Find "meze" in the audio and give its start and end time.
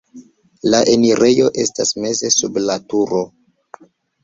2.07-2.33